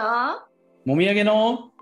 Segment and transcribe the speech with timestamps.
[0.00, 0.06] と
[0.86, 1.72] もみあげの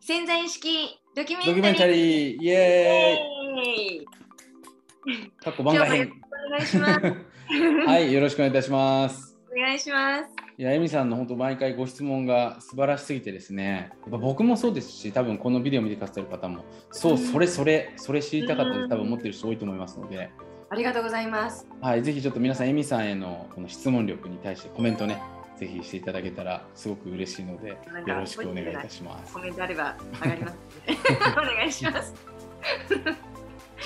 [0.00, 2.42] 潜在意識ドキュメンタリー。
[2.42, 4.00] イエーイ。
[4.00, 6.12] ーイ過去番外編
[6.46, 7.86] お願いします。
[7.86, 9.38] はいよろしくお願いいたします。
[9.50, 10.24] お願いします。
[10.58, 13.92] いやエミさんの本当毎回ご質問が素晴らしすぎてですね。
[14.02, 17.18] やっぱ僕もそうですし多分このビデオ見てくださってる方もそううん。
[17.18, 20.30] それそれそれ知りたかったって多分思ってる人多いと思いますので、
[20.68, 21.66] ありがとうございます。
[21.80, 25.22] はい、ぜひちょっと皆さんエミさんへのこの質問力に対してコメントね
[25.58, 27.76] ぜひしていただけたらすごく嬉しいのでよ
[28.06, 30.96] ろしくお願いいたしますコメントあれば上がりますので
[31.32, 32.14] お願いします。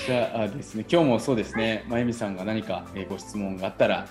[0.07, 4.07] じゃあですね、今日もそうですね、まゆみさんが何かえーご質問があったら、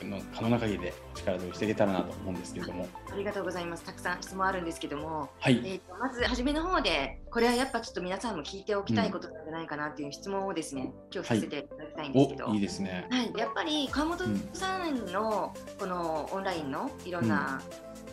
[0.00, 1.03] 僕の可能な限りでお
[1.52, 3.84] していけたらなと思うんですけれども、ありがとうございます。
[3.84, 13.06] たくさん質問あるんですけども、はい、えー、とまず初めの方で、これはやっぱちょっと皆さんも聞いておきたいことなんじゃないかなっていう質問をですね、今日させていただきたいんですけど、おいいですね。
[13.10, 14.18] はい、やっぱり川本
[14.52, 17.60] さんのこのオンラインのいろんな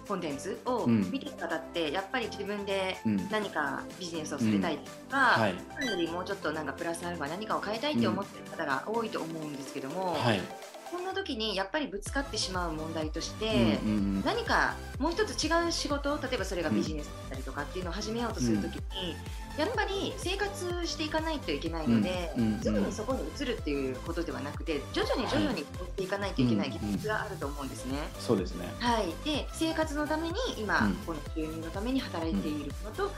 [0.08, 1.10] コンテンツをうん。
[1.12, 10.42] 見てる方って、やっぱり自分でうん、何かビジネスをされたいとか、はい、それよりもうちょっとなんかプラスアルファ何かを変えたいって思ってる方が多いと思うんですけども、はい、
[10.92, 14.24] こんな時にやっぱりぶつかってしまう問題として、うんうんうん。
[14.26, 19.16] 何かもう一つ違う仕事例えばそれがビジネスだったりとかっていうのを始めようとするときに、
[19.58, 27.98] やっぱり生活していかないといけないので、すぐにそこに移るっていうことではなくて徐々に徐々に移っていかないといけない現実があると思うんですね。
[28.20, 28.72] そうですね。
[28.80, 30.94] はい、で生活のために今、うん。
[31.06, 33.12] この収入のために働いているのと、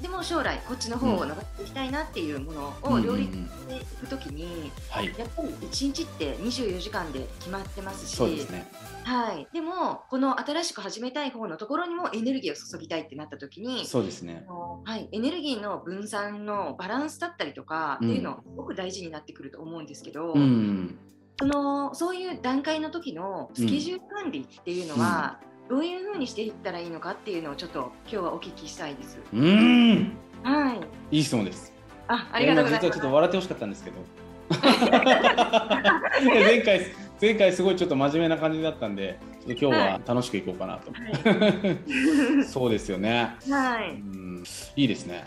[0.00, 3.38] でも将来こっちの方を伸ばしていきたいなっていうものを両立うん。
[3.38, 8.70] うんうんしていくときに、はい、やっぱり1日って24時間で決まってますしそうですね。
[9.04, 14.44] はい、でもこの新しく始めたい方のところにもエネルギーを注ぎたいってなった時に、そうですね。
[14.84, 20.98] はい、エネルギーの分散のバランスだったりとかっていうのはすごく大事になってくると思うんですけど、うん、
[21.38, 25.40] そのそういう段階の時のスケジュール管理っていうのは、
[25.72, 29.18] どういうふうにしていったらいいのかっていうのをちょっと今日はお聞きしたいです。
[29.32, 30.12] うん、
[30.42, 30.74] は
[31.10, 31.72] い、いい質問です。
[32.08, 33.02] あありがとうございます実はちょっ。
[33.04, 33.96] と笑ってほしかったんですけど。
[36.22, 36.80] 前回
[37.18, 40.92] 前回すごいちょっと真面目な感じだったんで、ちょっと今日は楽しくいこうかなと。
[40.92, 43.34] はい そうですよね。
[43.48, 44.44] はい、うん、
[44.76, 45.24] いいですね。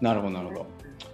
[0.00, 0.66] なるほど、なるほど。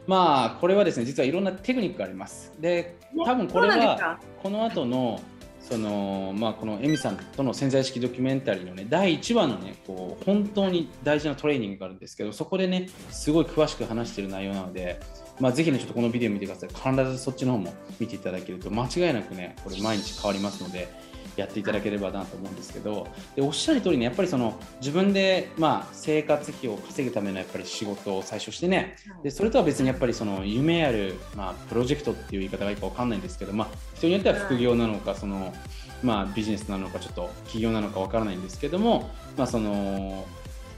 [0.07, 2.53] まあ、これはですね、実はいろんなテクニックがあります。
[2.61, 4.21] で、多分これは、か？
[4.43, 5.23] この後の、
[5.69, 15.01] その、まあ、このエミさんとの潜在意識ドキュメンタリーのね、第1話のね、こう、本当に大事なトレーニングがあるんですけど、そこでね、すごい詳しく話している内容なので、
[15.41, 16.69] まあ、ぜひね、ちょっとこのビデオ見てください。
[16.69, 20.93] 必ずそっちの方も見ていただけると、間違いなくね、これ毎日変わりますので、
[21.37, 35.55] やっていただければなと思うんですけどでおっしゃる通りねやっぱりその自分で、まあ、生活費を稼ぐためのやっぱり仕事を最初してねでそれとは別にやっぱりその夢ある、まあ、プロジェクトっていう言い方がいいかわかんないんですけど、まあ、人によっては副業なのかその、
[36.03, 40.27] まあ、ビジネスなのかちょっと企業なのかわからないんですけども、まあ、その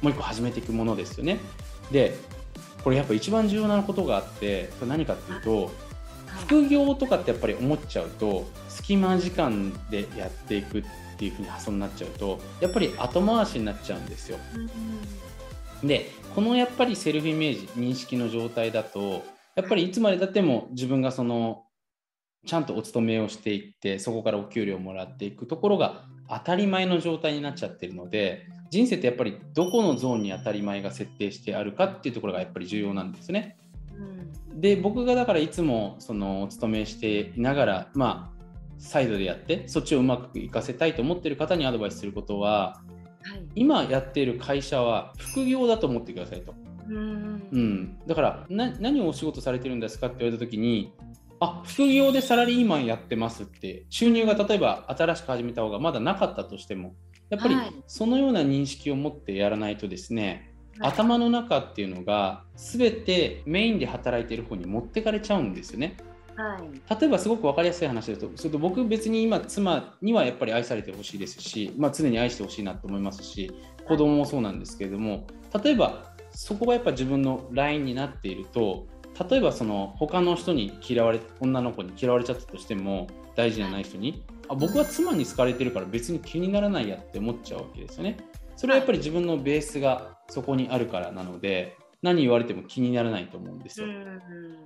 [0.02, 1.38] もう一個始めていくものですよね。
[1.90, 2.14] で
[2.84, 5.72] これやっぱ一番重要なことがあって何かっていうと
[6.26, 10.84] 副業とかってやっぱり思っちゃうと隙間時間でやっていくっ
[11.18, 14.38] ていうふうに発想になっちゃうとやっぱり後回しになっちゃうんですよ。
[15.82, 21.64] でこのやっぱりセルフイメージ認識の状態だとやっぱりいつまでたっても自分がその
[22.46, 33.56] ちゃんとお勤めをしていってそこからお給料をもらっていくところが当たり前の状態になっちゃってるので人生ってやっぱりどこのゾーンに当たり前が設定してあるかっていうところがやっぱり重要なんですね。
[34.54, 38.36] で僕がだからいつもそのお勤めしていながらまあ
[38.78, 42.80] サイドでやってそっちをうまくいかせたいと思ってる方にアドバイスすることは
[43.22, 43.46] はい。
[43.54, 46.54] 今やっている会社は副業だと思ってくださいと。
[46.88, 50.92] うんうん、だからな何をお仕事されてるんですかって言われた時に
[51.40, 56.94] あ副業でサラリーマンやってますって収入が例えば新しく始めた方がまだなかったとしても
[57.28, 57.74] やっぱりはい。
[57.88, 65.96] そのような認識を持ってやらないとですね、はい頭の中っていうのが全てメインで働いている方に持ってかれちゃうんですよね。
[66.36, 73.50] はい例えばすごく分かりやすい話だとそれと僕別に今妻にはやっぱり愛されてほしいですし、まあ、常に愛してほしいなと思いますし
[73.88, 75.26] 子供もそうなんですけれども
[75.62, 78.86] 例えばそこがやっぱ自分のラインになっていると
[79.30, 88.18] 例えばその他の人に嫌われ女の子に嫌われちゃったとしても大事じゃない人にあ僕は妻に好かれてるから別に気にならないやって思っちゃうわけですよね。
[88.56, 93.86] それはやっぱり自分のベースがそこにあるからなので何言われても気にならないと思うんですよ。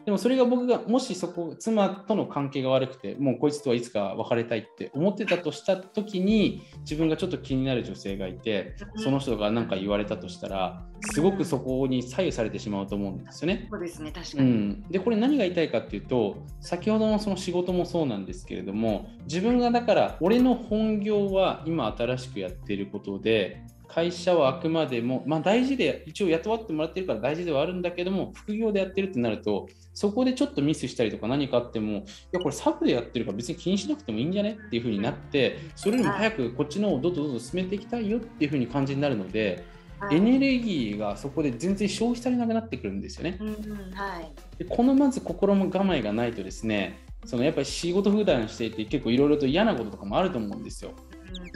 [0.04, 13.68] でもそれが僕がもしそこ妻との関係が悪くてもうこいつとはいつか別れたいって思ってたとした時に自分がちょっと気になる女性がいてその人が何か言われたとしたらすごくそこに左右されてしまうと思うんですよね。
[13.70, 14.50] そうですね、確かに。
[14.50, 23.62] うん、でこれ何が言いたいかっていうと先ほどのその仕事もそうなんですけれども自分がだから俺の本業は今新しくやっていることで
[23.92, 32.02] 会社はあくまでも、まあ、大事で一応雇わってもらってるから大事ではあるんだけども副業でやってるってなるとそこでちょっとミスしたりとか何かあってもい
[32.32, 39.64] やこれサブでやってるから別に気にしなくてもいいんじゃねっていう風になってそれよりも早くこっちのをどんどんどんどん進めていきたいよっていう風に感じになるので。
[40.10, 43.36] エネルギーがそこで全然消費されなくなってくるんですよね。
[43.38, 43.54] うんうん
[43.93, 44.32] はい。
[44.56, 50.93] でこのまず心の構えがないとですねそのやっぱり仕事普段していて結構いろいろと嫌なこととかもあると思うんですよ。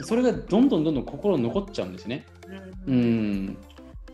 [0.01, 2.25] それがどんどんどんどん心に残っちゃうんですね。
[2.87, 3.45] ううん。
[3.47, 3.57] ん。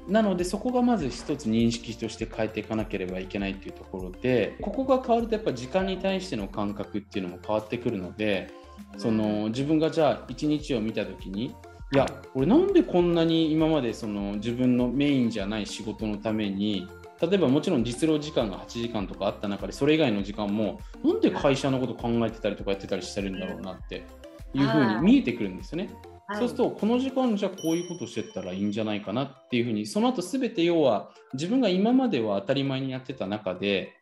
[0.08, 8.52] なのでそこがまず一つ認識として変えていかなければいけないっていうところでここが変わるとやっぱ時間に対しての感覚っていうのも変わってくるので
[8.98, 11.56] その自分がじゃあ一日を見た時に
[11.94, 16.88] いや俺なんでこんなに今までその自分のメインじゃない仕事のために
[17.22, 24.04] 例えばもちろん実労時間が8時間とかあった中でそれ以外の時間もなんで会社のこと考えてたりとかやってたりしてるんだろうなって
[24.53, 25.89] いうふうに見えてくるんですよね。
[26.33, 33.94] そうするとこの時間じゃあこういうことしてったらいいんじゃないかなっていうふうにその後全て要は自分が今までは当たり前にやってた中で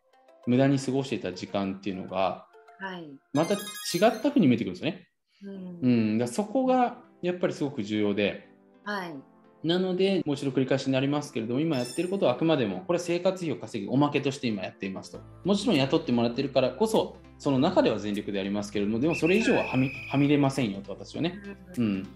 [0.46, 2.46] 無駄に過ごしていた時間っていうのが
[2.80, 3.10] はい。
[3.34, 5.08] また違ったふうに見えてくるんですよね。
[5.44, 8.48] うんうん、だそこがやっぱりすごく重要で
[8.84, 9.16] はい。
[9.64, 21.40] なのでもう一度繰り返しになりますけれども今やってることはあくまでもこれは生活費を稼ぐおまけとして今やっていますともちろん雇ってもらってるからこそその中では全力でやりますけれどもでもそれ以上ははみはみ出ませんよと私はね。
[21.78, 22.08] うん、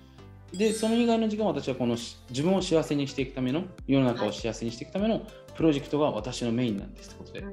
[0.52, 5.26] でその以外の時間は私はこのし自分を幸せにしていくための世の中を幸せにしていくための
[5.56, 7.46] プロジェクトが私のメインなんですってことで。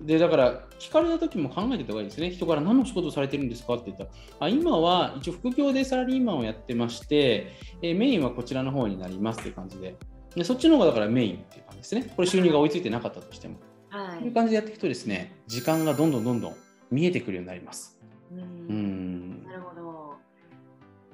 [0.00, 2.30] でだから聞かれた時も考えてた方がいいですね。
[2.30, 4.10] 人から何の仕事をされてるんですかって言ったら
[4.40, 9.94] あ今は一応副業でサラリーマンをやってまして、えーメインはこちらの方になりますっていう感じで。
[10.34, 12.12] でそっちの方がだからメインっていう感じですね。
[12.16, 13.58] これ収入が追いついてなかったとしても。
[13.88, 16.56] はこういう感じでやっていくとですね時間がどんどんどんどん
[16.90, 17.98] 見えてくるようになります。
[18.32, 19.42] ううん。
[19.42, 20.16] んなるほど。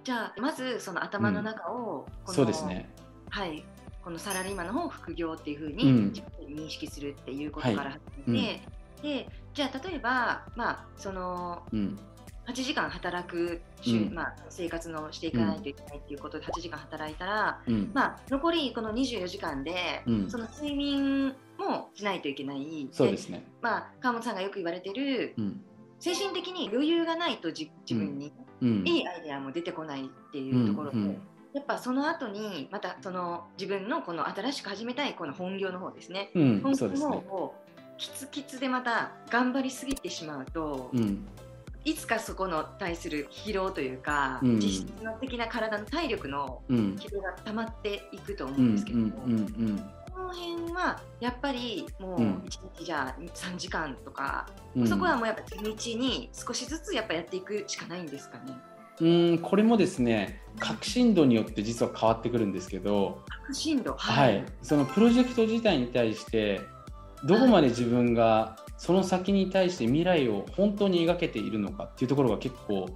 [0.04, 2.88] じゃあまずその頭の中を、このそうですね。
[3.30, 3.64] はい。
[4.04, 5.74] このサラリーマンの方を副業っていうふううん。
[5.76, 8.60] に自分で認識するっていうことから始め
[9.00, 11.98] て、でじゃあ例えばまあそのうん。
[12.46, 13.62] 8時間働く
[14.10, 17.90] まあ、生活のしていかないといけないっていうことで8時間働いたら、うん。
[17.94, 20.30] まあ、残りこの24時間で、うん。
[20.30, 22.88] その睡眠もしないといけない。
[22.92, 23.44] そうですね。
[23.60, 25.60] まあ、川本さんがよく言われてるうん。
[26.00, 28.82] 精神的に余裕がないとじ自分にうん。
[28.86, 31.22] いいアイデアも出てこないっていうところで、うんうん。
[31.54, 37.54] やっぱその後にまたその自分のこの新しく始めたいこの本業の方ですね、うん本業の方を
[37.98, 41.26] キツキツでまた頑張りすぎてしまうと、うん。
[41.84, 44.56] いつかそこの対する疲労というか、うん。
[44.58, 46.96] 実質の的な体の体力のうん。
[46.98, 50.01] 疲労が溜まっていくと思ううんんですけど、うんうんこ
[50.32, 52.34] の辺はやっぱりもううん。
[52.44, 54.86] 1日じゃあ3時間とか、うん。
[54.86, 55.56] そこはもうやっぱ地
[55.94, 58.54] 道に少しずつやっぱやっていくしかないんですかね。
[59.00, 63.22] うんこれもですね革新度によって実は変わってくるんですけど。
[63.28, 66.60] 革新度はい、そのプロジェクト自体に対して
[67.24, 72.88] どこまで自分がその先に対して未来を本当に描けているのかっていうところが結構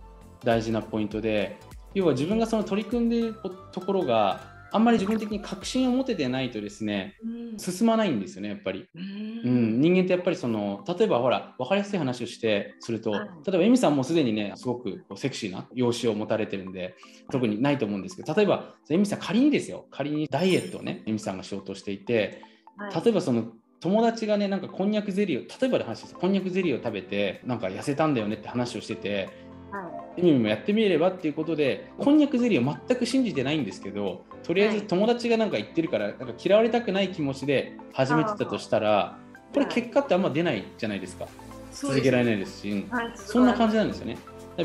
[0.44, 1.58] 大事なポイントで
[1.94, 3.34] 要は自分がその取り組んでいる
[3.72, 7.58] ところがあんまり自分的に確信を持ててないとですねうん。
[7.58, 8.86] 進まないんですよねやっぱり。
[8.94, 9.78] ううん。
[9.78, 13.28] ん、人間ってやっぱりその例えばほら分かりやすい話をしてすると、はい。
[13.46, 16.96] 例えばエミさんもすでにねすごくセクシーな容姿を持たれてるんで
[17.30, 19.86] 特にないと思うんですけど例えばエミさん仮にですよ。
[19.90, 22.42] 仮にダイエットをねエミさんがしようとしていて
[22.76, 23.04] はい。
[23.04, 29.28] 例えばその友達がねなんかこんにゃくゼリーを例えばで話ですこんにゃくゼリーを食べてなんか痩せたんだよねって話をしてて
[29.70, 34.86] はエミもやってみればっていうことでこんにゃくゼリーを全く信じてないんですけどとりあえずはい。
[34.86, 39.18] 友達がなんか言ってるからなんか嫌われたくない気持ちで始めてたとしたら
[39.52, 41.24] これ結果ってあんま出ないじゃないですか。
[41.24, 41.28] い
[41.72, 44.18] 続けられないですし、そんな感じなんですよね。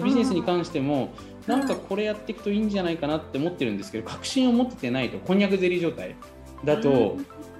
[0.03, 1.13] ビジネスにうん関しても、
[1.47, 6.15] なんかこれやっていくといいんじゃないかなって思ってるんですけど、確信を持っててないと、こんにゃくゼリー状態
[6.63, 7.17] だと、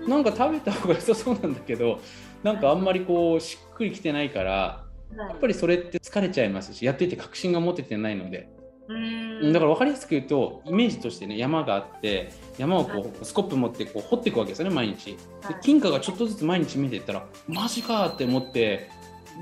[0.08, 2.00] なんか食べた方が良さそうなんだけど、
[2.44, 4.84] なんかあんまりこう、しっくりきてないから、
[5.18, 8.50] ややっぱりそれって疲れちゃいますし、やっていて確信が持ててないので、
[8.88, 9.54] うん。
[9.54, 15.06] だから分かりやすく言うと、イメージとしてね、山があって、山をこうスコップ持ってこう掘っていくわけですよね、毎日。
[15.06, 15.56] ではい。
[15.62, 18.90] 金貨がちょっとずつ毎日見えていったら、マジかって思って、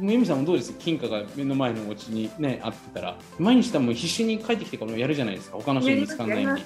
[0.01, 0.71] 由美さんもどうです？
[0.77, 6.63] 金貨が目の前のお家にね、あってたら、毎日多分必死に帰ってきてからやるじゃないですか、他の人に見つかんないように。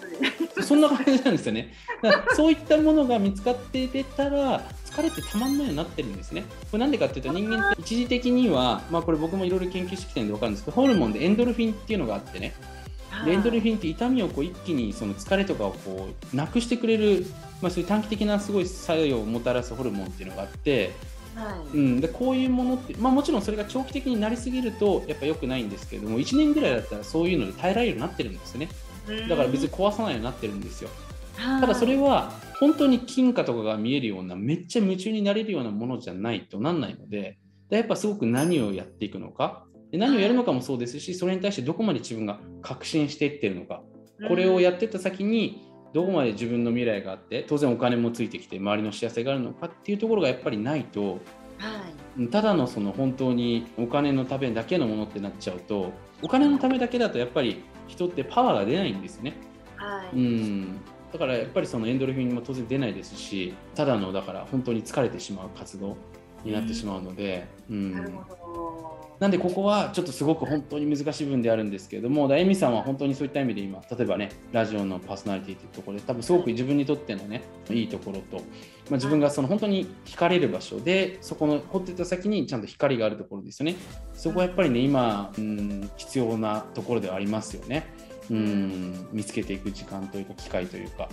[0.62, 1.74] そんな感じなんですよね。
[2.02, 4.62] だからそういったものが見つかって出たら、
[4.94, 6.44] 疲れてたまんないようになってるんですね。
[6.72, 12.54] これなんでかっていうと、人間って一時的には、まあこれ僕もいろいろ研究してきてるんで分かるんですけど、ホルモンでエンドルフィンっていうのがあってね、
[13.26, 17.26] でエンドルフィンって痛みをこう一気にその疲れとかをこうなくしてくれる、
[17.62, 20.92] まあ、そういう短期的なすごい作用をもたらすホルモンっていうのがあって、
[21.36, 21.78] はい。
[21.78, 28.70] うん、でこういうものって、まあ、もちろんそれが長期的になりすぎるとやっぱ良くないんですけれども1年ぐらいだったらそういうので耐えられるようになってるんですよね
[29.28, 30.90] だから別に壊さないようになってるんですよ。
[31.38, 32.32] ただそれは
[32.64, 37.38] 本当に金貨とかが見えるようなめっちゃ夢中になれるようなものじゃないとなんないので
[37.70, 39.66] やっぱすごく何をやっていくのか。
[39.92, 43.84] で何をやるのかもそうですしそれに対してどこまで自分が確信していってるのか。
[44.30, 45.62] これをやってった先に
[45.94, 51.20] どこまで自分の未来があって当然お金もついてきて周りの幸せがあるのかっていうところがやっぱりないと、
[51.58, 51.84] は
[52.18, 55.92] い、ただのその本当にお金のためだけのものってなっちゃうと
[56.22, 59.34] お金のためだけだとやっぱり人ってパワーが出ないんですね。
[59.76, 60.82] はい、うん
[61.14, 65.96] だからやっぱりそのエンドルフィンも当然出ないですしただのだから本当に疲れてしまう活動
[66.44, 68.84] になってしまうので、うん、なるほど
[69.24, 83.76] なんでここはちょっとすごく本当に難しい部分であるんですけれども、だエミさんは本当にそういった意味で今、例えばね、ラジオのパーソナリティというところで、多分すごく自分にとってのね、いいところと、まあ、自分がその本当に惹かれる場所で、そこの掘ってた先にちゃんと光があるところですよね。
[84.14, 87.93] そこはやっぱりね、今、うん、必要なところではありますよね。
[88.30, 91.10] うん、見つけていく時間というか、機会というか。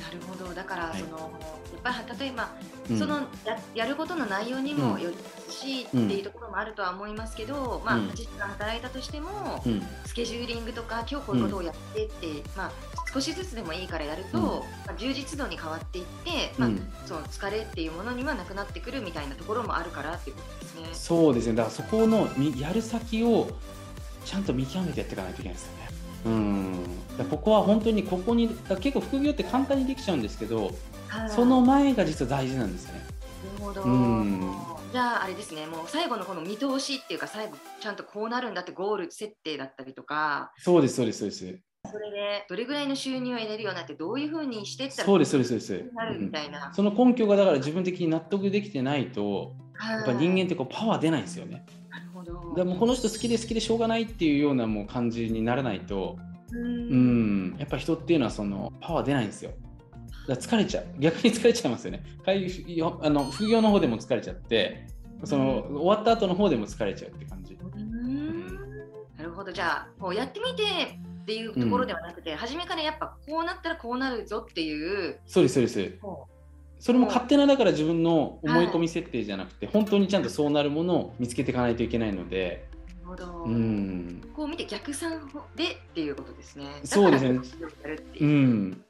[0.00, 2.50] なるほど、だからその、はいやっぱ例えば、
[2.90, 9.62] うん、そのややることの内容にもよりますし、うん、っていうところもあるとは思いますけど、まあ、8時間働いたとしても、
[10.04, 12.72] スケジューリングとか今日こういうことをやってって、まあ、
[13.12, 16.70] 少しずつでもいいからやると、まあ、充実度に変わっていって、まあ
[17.06, 20.88] その疲れっていうものにはなくなってくるみたいなところもあるからっていうことですね。
[20.92, 21.54] そうですね。
[21.54, 23.48] だからそこのやる先を
[24.28, 25.88] ちゃんと見極めてやっていかないといけないですよね。
[26.26, 27.28] うん。
[27.30, 30.70] ここは本当にここに結構副業って簡単にできちゃうんですけど
[31.34, 32.92] その前が実は大事なんですね。
[33.58, 34.52] なるほど、うん。
[34.92, 35.66] じゃああれですね。
[35.66, 40.52] もう最後のこの見通しっていうか最後ちゃんとこうなるんだってゴール設定だったりとか。
[40.58, 41.58] そうですそうですそうです。
[41.90, 45.94] それでどれぐらいの収入を得れるようになってどういうふうにしてったらそうですそうですそうです。
[45.94, 51.64] なるみたいな、うん、その根拠がだから自分的に納得できてないとやっぱ人間ってこうパワー出ないんですよね
[52.54, 56.16] でもこの人好きで好きでしょうがないっていうようなもう感じにならないと
[56.52, 57.56] うん。
[57.58, 59.52] やっぱ人っていうのはそのパワー出ないんですよ。
[60.28, 62.02] 疲れちゃう逆に疲れちゃいますよね。
[63.02, 64.86] あの副業の方でも疲れちゃって
[65.24, 67.58] その、終わった後の方でも疲れちゃうって感じ。
[69.16, 69.50] なるほど。
[69.50, 70.62] じゃあこうやってみて
[71.22, 75.98] っていうところではなくて、うん、初めからやっぱこうなったらこうなるぞっていうそうですそうです
[76.78, 82.68] それも勝手なだから自分の思い込み設定じゃなくて、はい、本当にちゃんとそうなるものを見つけていかないといけないので。
[83.04, 85.18] なるほど、うん、こう見て逆算
[85.56, 86.80] でっていうことですね。
[86.84, 87.40] そうですね。
[88.20, 88.84] うん。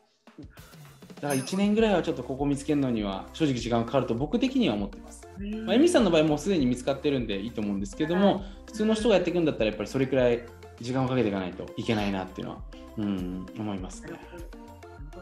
[1.21, 5.27] だから1年ぐらいはちょっとここ見つけるのには正直時間かかると僕的には思ってます。
[5.65, 10.45] まあ、エミさんの場合もうすでに見つかってるんでいいと思うんですけども、普通の人がやっていくんだったらやっぱりそれくらい
[10.81, 12.63] 時間をかけていかないといけないなっていうのは、
[12.99, 14.11] うん、思いますね。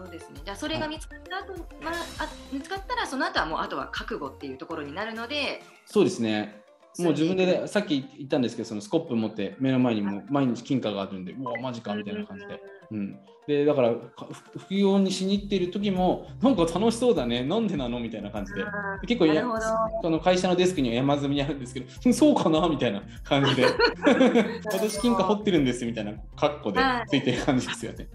[0.06, 0.40] そうですね。
[0.44, 6.62] じゃあそれが見つかった後、まあ、あ見つかったらその後はもうあとは覚悟っていうところになるので、そうですね。
[6.98, 12.60] もう自分で、ね、さっき言ったんですけど、そのスコップ持って目の前にも毎日金貨があるんで、うわ、マジかみたいな感じで。
[12.90, 13.94] うん、でだから
[14.56, 18.64] 副業にしに行っている時もなんか楽しそうだねなんでなのみたいな感じで
[19.06, 19.44] 結構や
[20.02, 23.66] その会社のデスクには山積みにあるんですけど そうかなみたいな感じで
[24.72, 28.08] 私金貨掘ってるんですみたいなカッコでついてる感じですよね。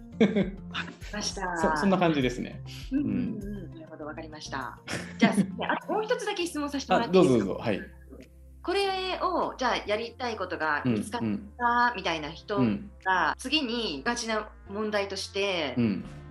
[1.11, 2.61] ました そそんな感じですね。
[2.91, 3.39] うん、うん、
[3.73, 4.77] なるほどわかりました。
[5.17, 7.45] じゃあもう一つだけ質問させてもらっていいですか？
[7.45, 7.81] どうぞどうぞはい。
[8.63, 11.21] これをじゃあやりたいことが見つかっ
[11.57, 12.59] たみたいな人
[13.03, 15.75] が次にガチな問題として、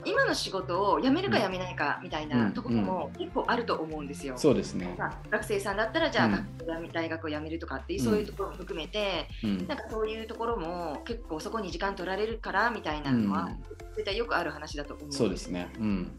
[0.04, 4.34] 今の仕事を辞めるか辞めないかみたいなところも結構あると思うんですよ。
[4.36, 4.96] そうですね。
[5.30, 13.50] 学生さんだったらじゃあ学大学を辞めるとかっていうそういうところも含めて、なんかそういうところも結構そこに時間取られるからみたいなのは
[13.96, 15.18] 絶対よくある話だと思うんです。
[15.18, 15.68] そうですね。
[15.78, 16.12] うん。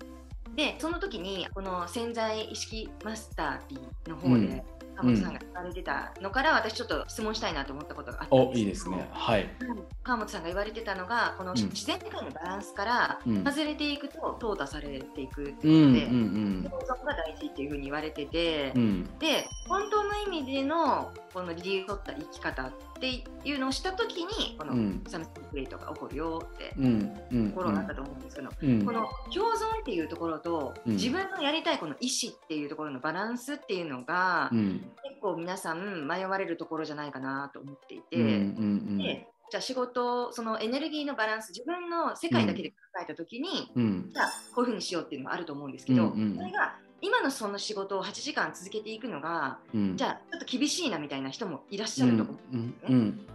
[0.56, 4.64] でその時にこの潜在意識マスターの方で、
[5.02, 5.32] 川本さん。
[5.34, 9.10] が言われてたのから、私ちょっと質問したいなと思ったことがあったんですいいですね。
[9.12, 9.50] はい。
[10.04, 18.74] 川本さんが言われてたのが、この自然界のバランスから外れていくと淘汰されていくっていうことで、共存が大事っていうふうに言われてて、
[19.20, 24.74] で、本当の意味でのこの理由を取った生き方っていうのをしたときに、この
[25.08, 28.56] サムスンプレートが起こるよってところがあったと思うんですけど、こ
[28.92, 34.52] の共存っていうところと、自分のやりたいこの意思っていうところのバランスっていうのが、
[35.04, 52.90] 結構皆さん迷われるところじゃないかなと思っていて、でじゃあ仕事そのエネルギーのバランス自分の世界だけで考えた時に、うん、じゃあこういうふうにしようっていうのがあると思うんですけど、うんうん、それが今のその仕事を8時間続けていくのが、うん、じゃあちょっと厳しいなみたいな人もいらっしゃると思うんですね。
[52.90, 53.28] うんうん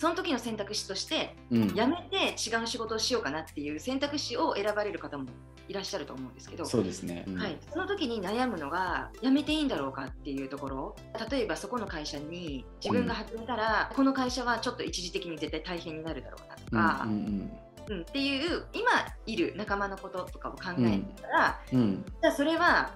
[0.00, 5.26] その時の選択肢として、うん、やめて違う仕事をしようかなっていう選択肢を選ばれる方も
[5.68, 10.96] いらっしゃると思うんですけどそうですね、うん、はい、その時に悩むのがやめていいんだろうかっていうところ。
[11.30, 17.18] 例えばそこの会社に自分が始めたら、うん、この会社はちょっと一時的に絶対大変になるだろうなとか、うんうん
[17.88, 17.96] うん。
[17.96, 18.90] うん、っていう今
[19.26, 22.94] いる仲間のこととかを考えたら、うん、じゃあそれは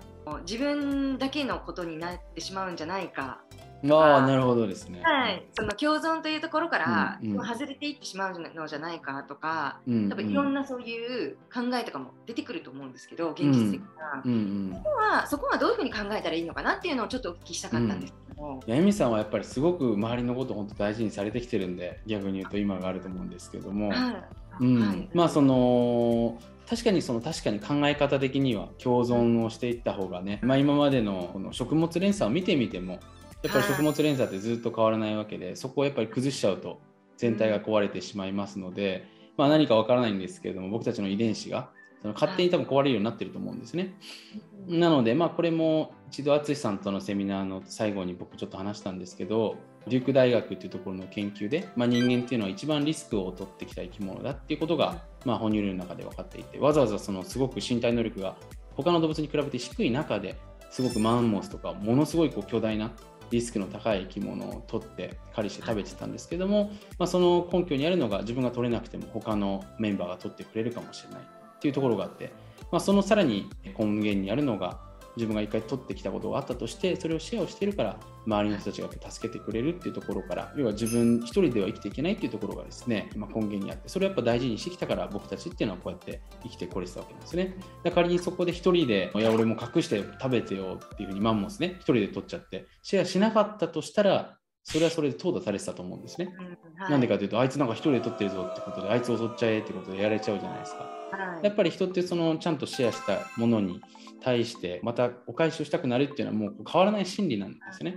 [0.49, 3.43] 自分だけのことになってしまうんじゃないか
[3.91, 5.01] ああなるほどですね。
[5.03, 24.65] はい、その共存というところから、うんうん、外れていってしまうのじゃないかとか、うんうん、多分いろんなそういう考えとかも出てくると思うんですけど現実的な、うんうん、そこはそこはどういうふうに考えたらいいのかなっていうのをちょっとお聞きしたかったんですけど、うん、やエミさんはやっぱりすごく周りのことを本当大事にされてきてるんで逆に言うと今があると思うんですけども、はい。
[24.65, 24.81] うん。
[24.81, 26.39] はい、まあその
[26.69, 33.01] 確かにその確かに考え方的には共存をしていった方がね、まあ、今までのこの食物連鎖を見てみても
[33.45, 36.81] やっぱり食物連鎖ってずっと変わらないわけでそこをやっぱり崩しちゃうと
[37.19, 41.69] 全体が壊れてしまいますので、まあ、何かわからないんですけれども僕たちの遺伝子が
[42.01, 43.95] その勝手に多分壊れるようになってると思うんですね。
[44.67, 49.57] なので、まあ、これも一度淳さんとのセミナーの最後に僕ちょっと話したんですけど
[49.89, 58.37] デューク大学っていうところの研究で、まあ、人間っていうのは一番リスクを取ってきた生き物だっていうことが、まあ、哺乳類の中で分かっていてわざわざそのすごく身体能力が
[58.75, 60.37] 他の動物に比べて低い中で
[60.71, 62.91] すごくマンモスとかものすごいこう巨大な
[63.35, 72.33] リスクの高い生き物を取って狩りして食べてたんですけども、まあ、その根拠にあるのが自分が取れなくても他のメンバーが取ってくれるかもしれないっていうところがあって、
[72.71, 74.79] まあ、そのさらに根源にあるのが
[75.17, 96.35] 自分が一回取ってきたことがあったとしてそれをシェアをしているから周りの人たちが助けてくれるっていうところから要は自分一人では生きていけないっていうところがですね、まあ、根源にあってそれをやっぱ大事にしてきたから僕たちっていうのはこうやって生きてこれてたわけなんですねだ仮にそこで一人でいや俺も隠して食べてよっていうふうにマンモスね一人で取っちゃってシェアしなかったとしたらそれはそれで淘汰されてたと思うんですね。
[96.79, 100.87] な、うん、んでかというと、あいつなんか一人で取ってるぞってことで、あいつ襲っちゃえってことでやられちゃうじゃないですか。
[101.11, 103.81] はい、やっぱり人ってそのちゃんとシェアしたものに
[104.25, 107.97] 対してまたお返しをしたくなるっていうのはもう変わらない心理なんですね。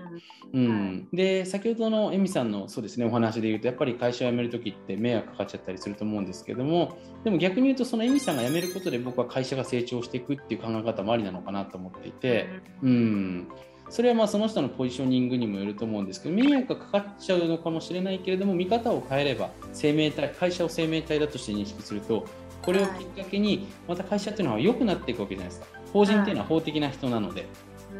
[0.54, 12.48] うん、で先ほどのエミさんのそうですねお話で言うとやっぱり会社を辞める時って迷惑かかっちゃったりすると思うんですけどもでも逆に言うとそのエミさんが辞めることで僕は会社が成長していくっていう考え方もありなのかなと思っていて、
[12.82, 13.48] うん、
[13.90, 22.26] それはまあその人のポジショニングにもよると思うんですけど迷惑がかかっちゃうのかもしれないけれども見方を変えれば生命体会社を生命体だとして認識すると
[22.68, 25.68] これをきっかけにまた会社っていうのは良くなっていくわけじゃないですか。
[25.94, 27.46] 法人っていうのは法的な人なので。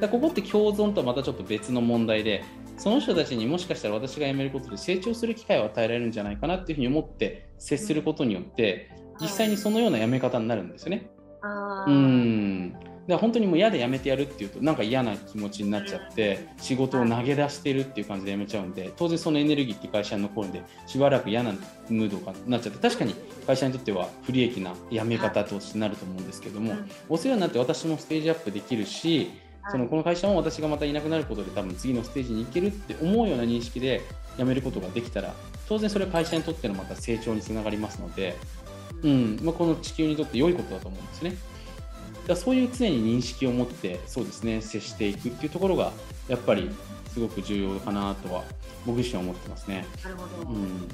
[0.02, 2.44] だここって共存とはまたちょっと別の問題で
[2.76, 11.10] その人たちにもしかしたら私が辞めることで成長する機会を与えられるんじゃないかなっていうふうに思って接することによって実際にそのような辞め方になるんですよね。
[11.88, 12.76] うん
[13.08, 23.16] だ本当にもう嫌で辞めてやるっていうとなんか嫌な気持ちになっちゃって仕事を投げ出してるっていう感じで辞めちゃうんで当然そのエネルギーって会社に残るんでしばらく嫌なムードがなっちゃって確かに
[23.46, 26.76] 会社にとっては不利益な辞め方としてなると思うんですけども
[27.08, 29.32] お世話になって私もステージアップできるし
[29.72, 34.02] そのこの会社も私がまたいなくなることで多分次のステージに行けるって思うような認識で
[34.38, 35.34] 辞めることができたら
[35.68, 38.36] 当然それは会社にとってのまた成長につながりますので、
[39.04, 41.36] うんまあ、この地球にとって良いことだと思うんですね。
[42.28, 45.92] だそういう常に認識を持ってそうですね接していくっていうところが
[46.28, 46.70] やっぱり
[47.14, 48.44] すごく重要かなとは
[48.86, 49.86] 僕自身は思ってますね。
[50.04, 50.88] なるほど、うん、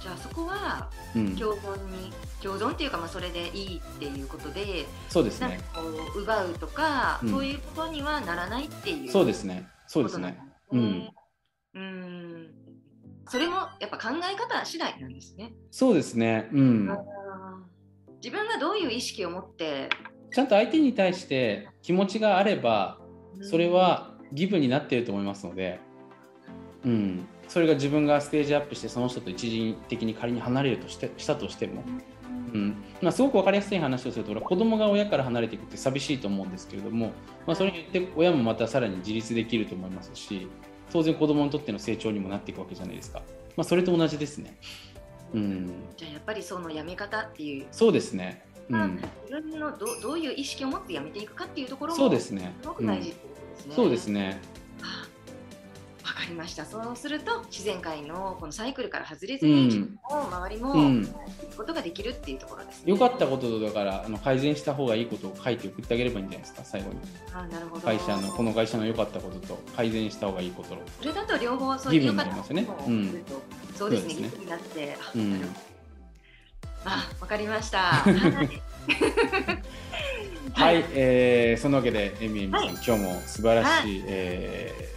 [0.00, 5.82] じゃあそこは共存に、うん、共存っていうかまあそれでいいっていうことでそうですねこ
[6.16, 10.38] う奪うとか、うん、そういうことにはならないっていうそうですねそうですね。
[10.70, 11.10] うん、
[11.74, 12.48] うん
[13.28, 15.54] それもやっぱ考え方次第なんですね。
[15.70, 16.48] そうですね。
[16.52, 16.98] うん。
[18.22, 19.88] 自分がどういう意識を持って
[20.32, 22.98] ちゃんと相手に対して気持ちがあれば
[23.40, 25.80] それはギブになっていると思いますので、
[26.84, 31.82] うん、それが自分がステージアップしてその人と一時的に仮に離れるとしてしたとしても、
[32.54, 32.76] うん。
[33.02, 37.12] まあ、すごく分かりやすい話をすると子供が親から離れていくって寂しいと思うんですけれども、
[37.46, 40.48] まあ、それによって親もまたさらに自立できると思いますし
[40.92, 43.22] 当然子供にとっての成長にもなっていくわけじゃないですか、
[43.56, 44.56] まあ、それと同じですね。
[45.34, 45.66] うん、
[45.96, 47.66] じゃあやっぱりそのやめ方っていう。
[47.70, 48.44] そうですね
[48.78, 53.16] うん、自分のどどういう意識を持ってやめていくかっていうところもそうですねすごく大事で
[53.56, 53.74] すね。
[53.74, 54.40] そうですね
[56.04, 56.64] わかりました。
[56.64, 61.08] そうすると自然界のこのサイクルから外れずに、自分も周りも、うん、
[61.56, 66.96] ことができるっていうところです、ね、よかったことだからあの改善した方がいいことを書いて送ってあげればいいんじゃないですか最後に。
[67.32, 67.82] あなるほど。
[67.82, 72.66] 会社のこの会社の良かったことと改善した方がいいことそれだと両方そういう良かったことね。
[72.86, 73.24] うん。
[73.76, 74.14] そうですね。
[74.14, 74.96] ギブになって。
[75.14, 75.40] うん。
[76.84, 77.78] あ、わかりました。
[77.78, 78.62] はい。
[80.54, 84.90] はい、えー、そのわけでエミエミさん、はい、今日も素晴らしい、はい、え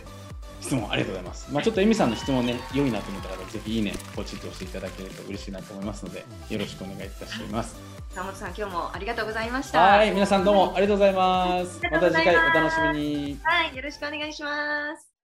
[0.60, 1.54] ー、質問ありがとうございます。
[1.54, 7.78] まあちょっとエミさんの質問ね良いなと思った方ぜひいいねポチッと押していただけると嬉しいなと思いますのでよろしくお願いいたします。
[8.16, 9.82] 山本さん今日もありがとうございました。
[9.82, 11.80] はい皆さんどうもありがとうございます。
[11.92, 13.40] また次回お楽しみに。
[13.44, 15.15] はいよろしくお願いします。